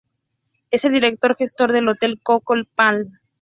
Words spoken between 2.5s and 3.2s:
Palm.